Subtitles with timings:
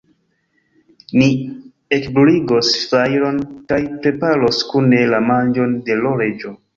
[1.17, 1.25] Ni
[1.97, 3.37] ekbruligos fajron
[3.73, 6.55] kaj preparos kune la manĝon de l' Reĝo.